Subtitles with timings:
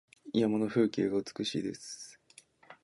[0.33, 2.19] 山の風景が美しいです。